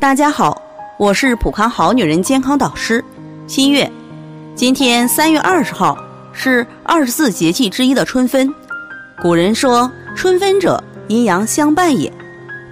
[0.00, 0.62] 大家好，
[0.96, 3.04] 我是普康好女人健康导师
[3.48, 3.90] 新月。
[4.54, 5.98] 今天三月二十号
[6.32, 8.48] 是二十四节气之一的春分。
[9.20, 12.12] 古人说：“春分者，阴阳相伴也，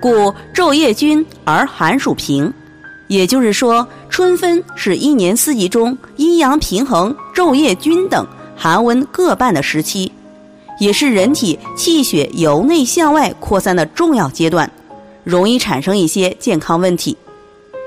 [0.01, 2.53] 故昼夜均而寒暑平。”
[3.09, 10.13] 也就是说，春分是一年四季中阴阳平衡、昼夜均等、寒温各半的时期，
[10.79, 14.71] 也是人体气血由内向外扩散的重要阶段。
[15.27, 17.17] 容易产生一些健康问题。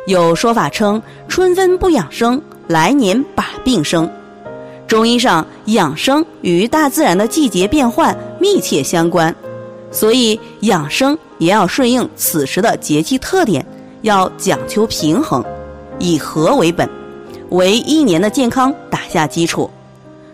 [0.07, 4.11] 有说法称，春分不养生，来年把病生。
[4.85, 9.33] 中医上，养生与大自然的季节变换密切相关，
[9.89, 13.65] 所以养生也要顺应此时的节气特点，
[14.01, 15.41] 要讲求平衡，
[15.97, 16.89] 以和为本，
[17.51, 19.69] 为一年的健康打下基础。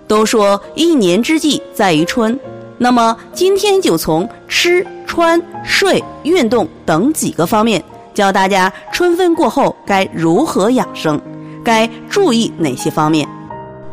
[0.07, 2.39] 都说一年之计在于春，
[2.77, 4.85] 那么今天就从吃。
[5.07, 7.81] 穿、睡、运动等几个方面，
[8.13, 11.17] 教大家春分过后该如何养生，
[11.63, 13.25] 该注意哪些方面。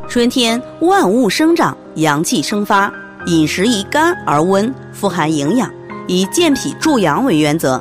[0.09, 2.93] 春天万物生长，阳气生发，
[3.27, 5.71] 饮食宜干而温，富含营养，
[6.09, 7.81] 以健脾助阳为原则，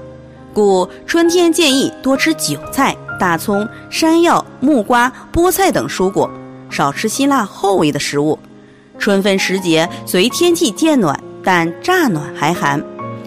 [0.54, 6.30] 故春天建议多吃韭菜、大葱、山药、木瓜、菠菜等蔬果，
[6.70, 8.38] 少吃辛辣厚味的食物。
[9.02, 12.82] 春分时节，随天气渐暖，但乍暖还寒。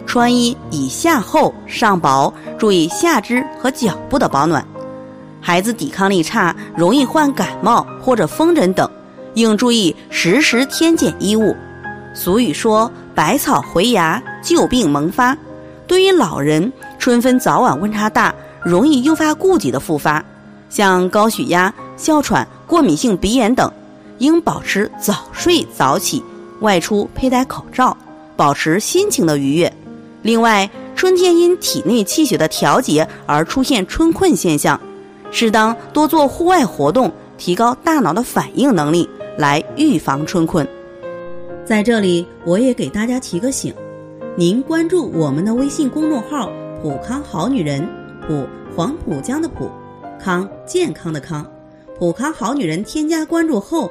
[0.06, 4.64] 穿衣以下厚上薄，注意下肢和脚部的保暖。
[5.40, 8.88] 孩子抵抗力差，容易患感冒或者风疹等，
[9.34, 11.56] 应注意时时添减衣物。
[12.14, 15.36] 俗语说“百草回芽，旧病萌发”。
[15.88, 20.24] 对于老人，春分早晚温差大，容易诱发痼疾的复发，
[20.70, 23.70] 像高血压、哮喘、过敏性鼻炎等，
[24.18, 26.22] 应保持早睡早起，
[26.60, 27.96] 外出佩戴口罩，
[28.36, 29.72] 保持心情的愉悦。
[30.22, 34.80] 另外，春天因体内气血的调节而出现春困现象，
[35.30, 40.66] 适当多做户外活动，提高大脑的反应能力，来预防春困。
[41.64, 43.74] 在这里，我也给大家提个醒：
[44.36, 46.50] 您关注我们的微信公众号
[46.80, 47.86] “普康好女人”，
[48.26, 49.70] 普黄浦江的浦，
[50.18, 51.44] 康健康的康，
[51.98, 53.90] 普康好女人添加关注后，